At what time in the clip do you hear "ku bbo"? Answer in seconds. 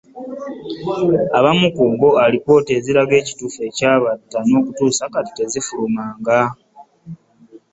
1.75-2.09